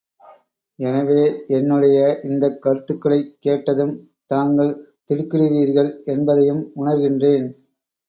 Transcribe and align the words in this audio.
எனவே, 0.79 1.19
என்னுடைய 1.49 1.97
இந்தக் 2.23 2.61
கருத்துக்களைக் 2.61 3.37
கேட்டதும் 3.39 3.95
தாங்கள் 4.25 4.73
திடுக்கிடுவீர்கள் 5.07 6.03
என்பதையும் 6.07 6.63
உணர்கின்றேன். 6.75 7.49